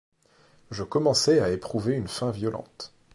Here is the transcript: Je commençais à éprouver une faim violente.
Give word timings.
Je 0.71 0.81
commençais 0.81 1.41
à 1.41 1.51
éprouver 1.51 1.93
une 1.93 2.07
faim 2.07 2.31
violente. 2.31 2.91